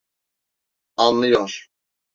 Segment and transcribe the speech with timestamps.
[0.97, 1.69] Anlıyor.